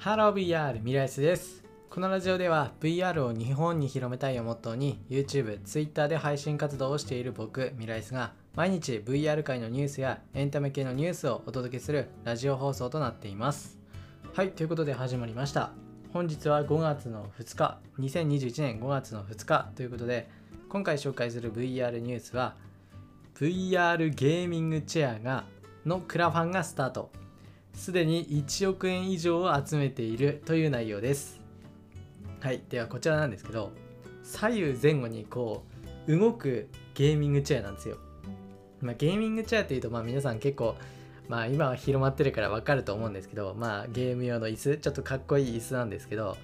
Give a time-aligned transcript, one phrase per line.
[0.00, 1.62] Hello VR ミライスです。
[1.90, 13.78] このラジオでは VR を日本に広めたいをモットーに YouTube、Twitter で配信活動をしている僕、ミライスが毎日 VR 界のニュースやエンタメ系のニュースをお届けするラジオ放送となっています。
[14.32, 15.70] はい、ということで始まりました。
[16.14, 20.30] 本日は5月の2日、2021年5月の2日ということで、
[20.70, 22.56] 今回紹介する VR ニュースは
[23.34, 25.44] VR ゲーミングチェアが
[25.84, 27.10] のクラファンがスタート。
[27.80, 31.40] すでに1億円以上を集めているという内容です。
[32.40, 33.72] はい、ではこちらなんですけど、
[34.22, 35.64] 左右前後にこ
[36.06, 37.96] う動くゲーミングチェアなんですよ。
[38.82, 40.76] まあ、ゲーミングチェアっていうと、まあ、皆さん結構、
[41.26, 46.36] まあ、今は広まってるからわかると思うんですけど、まあ、ゲーム用の椅子、ちょっとかっこいい椅子なんですけど、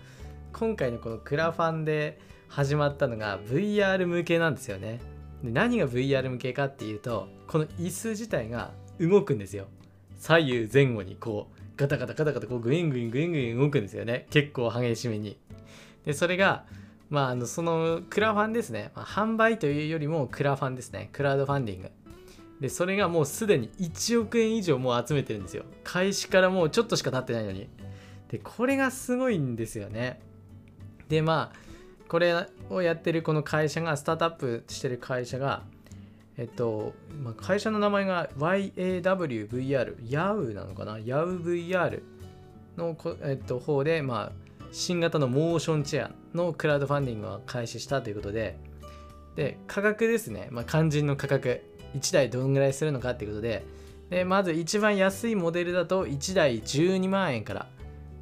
[0.54, 2.18] 今回のこのクラファンで
[2.48, 5.00] 始まったのが VR 向けなんですよね。
[5.44, 9.66] で何が VR 向けかっていうと、この椅子自体が動くんですよ。
[10.18, 14.26] 左右前後にこうガタガタガタガタこうグイングイングイングイン動くんですよね。
[14.30, 15.38] 結構激しめに。
[16.04, 16.64] でそれが
[17.10, 21.10] まああのそのクラファンですね、まあ、販売というよりもクラファンですね。
[21.12, 21.90] クラウドファンディング。
[22.60, 25.64] でそれがもうすでに1億円以上もう集めてるんですよ。
[25.84, 27.68] 開始からもうちょっとしか経ってないのに。
[28.30, 30.20] でこれがすごいんですよね。
[31.08, 31.66] でまあ
[32.08, 32.34] これ
[32.70, 35.62] をやってるこの会社がスタートアップしてる会社が
[36.38, 42.02] えっと、まあ、会社の名前が YAWVR、YAW なのかな ?YAWVR
[42.76, 48.58] のこ、えっと、方で、まあ、新型のモーションチェアのクラウドファンディングを開始したということで、
[49.34, 51.62] で、価格ですね、まあ、肝心の価格、
[51.94, 53.64] 1台どんぐらいするのかっていうことで、
[54.10, 57.66] でまず一番安いモデルだと1台12万円から、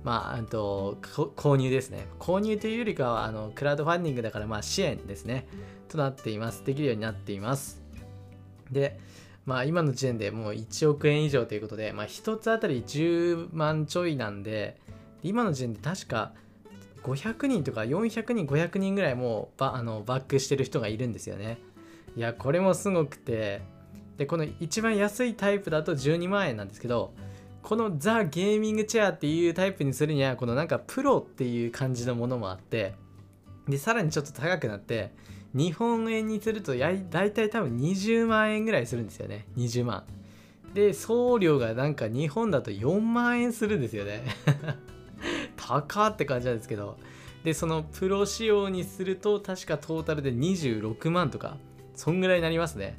[0.03, 2.07] まあ、あと購入ですね。
[2.19, 5.47] 購入というよりかはあのクラウドファンディングだからまあ支援ですね。
[5.89, 6.65] となっています。
[6.65, 7.84] できるようになっています。
[8.75, 9.01] で、
[9.47, 14.77] まあ今の時点でもう1億円以上ということで、まあ1つあたり10万ちょいなんで、
[15.23, 16.33] 今の時点で確か
[17.03, 21.59] 500人とか400人、500人ぐらいもうバあのバックしてる人がいるんですよね。
[22.17, 23.63] いや、これもすごくて、
[24.17, 27.13] で、この一番安いタイプだと12万円なんですけど、
[27.63, 32.95] このザ・ゲーミングチェアっていうタイプにするには、このなんかプロっていう感じのものもあって、
[33.69, 35.13] で、さらにちょっと高くなって、
[35.55, 39.47] 日本円にするとや大体多分20万円ぐらいするんですよね。
[39.57, 40.05] 20万。
[40.75, 44.25] で送料がなんか日本だと4万円するんですよね。
[45.57, 46.99] 高って感じなんですけど。
[47.45, 51.59] でそのプロ仕様にすると確かトータルで26万とか
[51.95, 52.97] そんぐらいになりますね。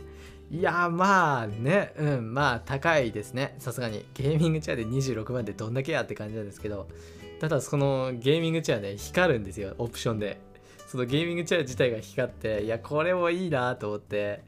[0.49, 1.93] いやまあね。
[1.97, 3.55] うんまあ高いですね。
[3.59, 4.05] さすがに。
[4.13, 6.87] ゲーミングチェアで26万ってどんだけやって感じなんですけど。
[7.41, 9.75] ただそのゲーミングチェアね光るんですよ。
[9.77, 10.39] オプションで。
[10.88, 14.44] そのゲーミングチェア自体が光っていやこれもいいなと思って。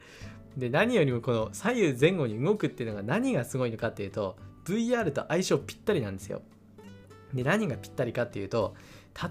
[0.58, 6.42] で何よりもこの左右前後に動くっていうのが何がすごいのかっていうと VR と相性ぴったりなんですよ。
[7.34, 8.74] で何がぴったりかっていうと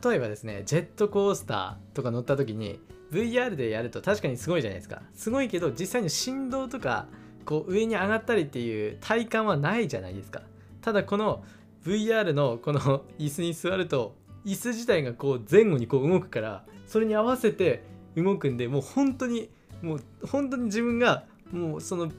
[0.05, 2.78] 例えばですねジェットコースターとか乗った時に
[3.11, 5.03] VR でやると確かにすごいじゃないですか。
[5.15, 7.09] すごいけど実際に振動とか
[7.44, 10.43] こう上に上がったりっていう体感はないじゃないですか。
[10.81, 11.44] ただこの
[11.84, 14.15] VR のこの椅子に座ると
[14.46, 17.82] 椅子自体がこう前後にこう動くからそれに合わせて
[18.16, 19.50] 動くんでもう本当に
[19.82, 22.10] もう本当に自分がもうその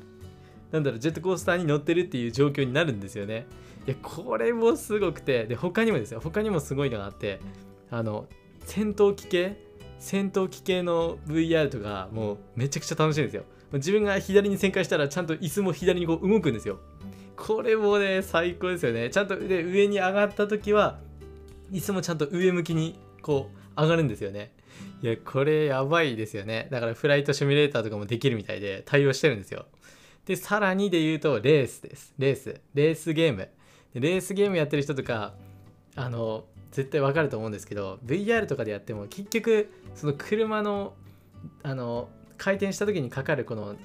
[0.71, 3.47] なんだろうジェットコースターに乗ってるっていう状況になるんですよね。
[3.87, 6.19] いやこれもすごくてで他にもですよ。
[6.19, 7.39] 他にもすごいのがあって
[7.89, 8.27] あの
[8.65, 9.65] 戦闘機系
[9.97, 13.43] 戦闘機系の VR とかもうめちゃくちゃ楽しいんですよ。
[13.71, 16.79] 自分が左に旋回したらちゃんと椅子も左にこう動くんですよ。
[17.37, 19.09] これもね最高ですよね。
[19.09, 20.99] ちゃんとで上に上がった時は
[21.71, 24.53] 椅子もちゃんと上向きにこう上がるんですよね。
[25.01, 26.67] いやこれやばいですよね。
[26.71, 29.65] だからフライトシミュレーターとかもできるみたいで対応してるんですよ。
[30.25, 32.13] でさらにで言うとレースです。
[32.17, 32.61] レース。
[32.73, 33.49] レースゲーム。
[33.93, 35.33] レースゲームやってる人とか
[35.95, 40.93] あの絶対わかると思うんですけど VR とかでやっても結局その車の
[41.63, 43.75] あの回転した時にかかるこの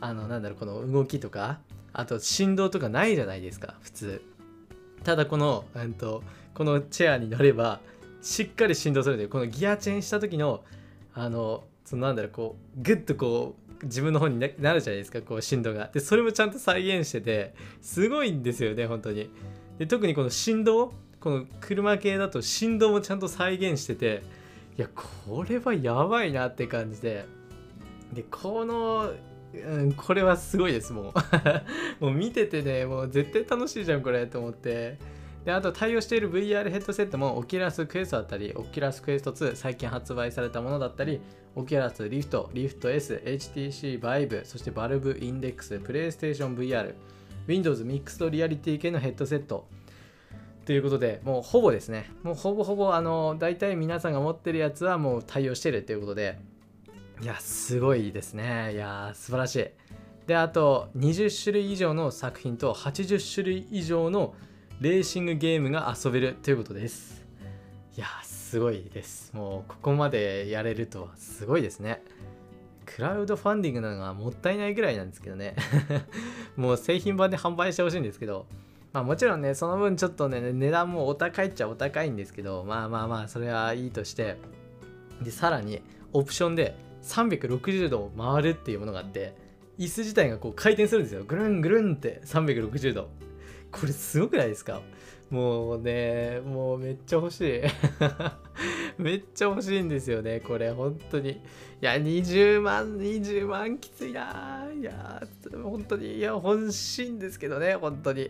[0.00, 1.60] あのなんだろうこの動きとか
[1.92, 4.22] あと振動とかないじゃないですか普通。
[5.04, 6.22] ただこの、うんと、
[6.54, 7.80] このチェアに乗れば
[8.20, 10.62] しっかり振動するんでこのギアチェンした時の
[11.14, 15.90] あのそのなんだろうこうグッとこう自分の方になるじゃないですかこう振動が。
[15.92, 19.28] でそれもちゃんと再現しててすごいんですよね本当に。
[19.78, 24.22] で特にこの振動この車系だと振動もちゃんと再現してて
[24.78, 27.24] いやこれはやばいなって感じで。
[28.12, 29.12] でこの
[29.54, 31.12] うん、これはすごいですも
[32.00, 32.00] う。
[32.04, 34.98] もう見ててねもう絶対楽しいじゃんこれと思って。
[35.44, 41.20] であと対応している VR ヘッドセットも Oculus Quest だったり Oculus Quest 2最近発売されたものだったり
[41.56, 46.94] オキュラスリフトリフト S HTC Vive そして Valve Index PlayStation VR
[47.48, 49.66] Windows Mixed Reality 系のヘッドセット。
[50.64, 52.08] ということでもうほぼですね。
[52.22, 56.38] もうほぼほぼあの大体皆さんが持ってるやつはもう対応してるということで。
[57.22, 58.72] いやすごいですね。
[58.74, 59.70] いや素晴らしい。
[60.26, 64.34] であと20種類以上の作品と80種類以上の
[64.80, 67.24] レーシングゲームが遊べるということです。
[67.96, 69.32] いやすごいです。
[69.34, 72.02] もうここまでやれるとはすごいですね。
[72.86, 75.54] クラウドファンディングなのがもったいないぐらいなんですけどね。
[76.56, 78.46] もう製品版で販売してほしいんですけど。
[78.92, 82.64] まあもちろんねその分ちょっとね値段もお高いっちゃお高いんですけど。
[82.64, 84.38] まあまあまあそれはいいとして。
[85.22, 85.82] でさらに
[86.12, 89.34] オプションで360度回るっていうものがあって
[89.78, 91.24] 椅子自体がこう回転するんですよ。
[91.24, 93.08] ぐるんぐるんって360度。
[93.70, 94.80] これすごくないですか？
[95.30, 97.62] もうねもうめっちゃ欲しい。
[99.02, 101.30] めっちゃ欲しいんですよねこれ本当に。
[101.30, 101.36] い
[101.80, 104.68] や20万20万きついな。
[104.78, 105.22] いや
[105.62, 106.18] 本当に。
[106.18, 108.28] いや欲しいんですけどね本当に。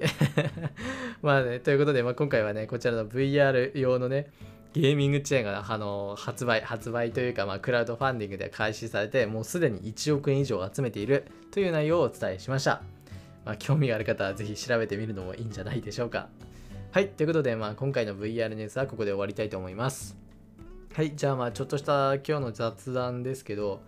[1.23, 4.31] まあねということで、まあ、今回はねこちらの VR 用のね
[4.75, 12.83] ゲーミングチェーンがあの発売発売というか、まあ、クラウドファンディングで開始されてもうすでに1億円以上集めているという内容をお伝えしました、
[13.45, 16.29] まあ、興味がある方はぜひ調べてみるのもいいんじゃないでしょうか。
[16.91, 20.17] はい、ということで、まあ、今回の VR ニュースはここで終わりたいと思います。
[20.95, 23.81] はい、じゃあまあちょっとした今日の雑談ですけど、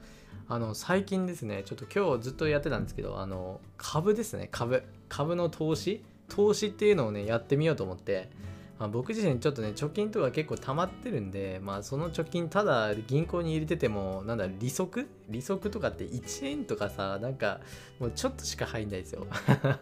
[0.48, 4.82] あの最近ですね、ちょっと今日ずっとやってたんですけど、あの株ですね、株。
[5.10, 6.02] 株の投資。
[6.28, 8.30] 投資っていうのをね、やってみようと思って、
[8.78, 15.08] まあ、僕自身ちょっとね、貯金とか結構溜まってるんで、まあその貯金ただ銀行に入れてても、なんだ、利息？
[15.28, 17.60] 利息とかって1円とかさ、なんか
[18.00, 19.26] もうちょっとしか入んないですよ。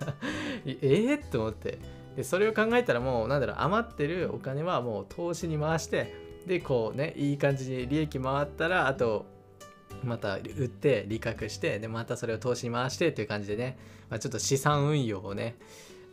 [0.67, 1.79] ええって思って。
[2.17, 6.15] でそれを考えたらもうなんだろう余ってるお金はもう投資に回して
[6.47, 9.27] でこうねいい感じに利益回ったらあと
[10.05, 13.79] また売って利確してでまたそれを投資に回してっていう感じでね、
[14.11, 15.57] まあ、ちょっと資産運用をね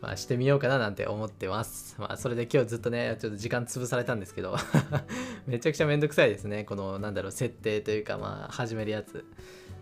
[0.00, 1.96] まあ、してみようかななんて思ってます。
[1.98, 4.56] まあ、それで今日ずっとね、ちょっと時間潰されたんですけど
[5.46, 6.64] めちゃくちゃめんどくさいですね。
[6.64, 9.24] この、なんだろう、設定というか、まあ、始めるやつ。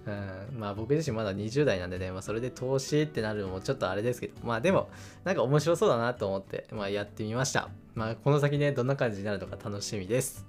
[0.06, 0.10] う
[0.56, 4.88] ん、まあ僕自身まだ20代なんでね、まあ、それで投資ってなるのもちょっとあれですけど、まあでも、
[5.24, 7.68] なんか面白そうだなと思って、まあやってみました。
[7.94, 10.46] まあこの先ね、どんな感じになるのか楽しみです。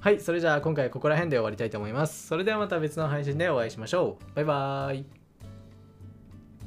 [0.00, 2.26] はい、それじゃあ今回ここら辺で終わりたいと思います。
[2.26, 4.34] それではまた別の配信でお会いしましょう。
[4.34, 5.21] バイバーイ。